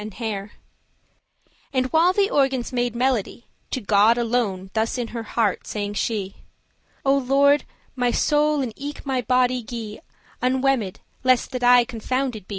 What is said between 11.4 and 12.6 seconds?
that I confounded be."